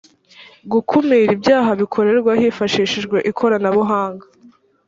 [0.71, 4.25] gukumira ibyaha bikorwa hifashishijwe ikoranabuhanga